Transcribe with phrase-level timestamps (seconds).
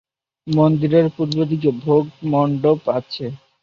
[0.47, 3.25] মন্দিরের পূর্বদিকে ভোগ-মণ্ডপ আছে।